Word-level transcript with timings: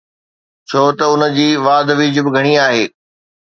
ڇو 0.69 0.81
ته 0.97 1.05
ان 1.11 1.21
جي 1.37 1.47
واڌ 1.65 1.87
ويجهه 1.97 2.23
به 2.25 2.31
گهڻي 2.35 2.53
آهي. 2.65 2.83